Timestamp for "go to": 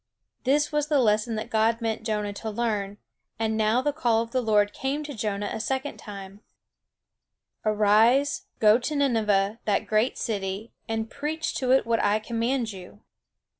8.57-8.95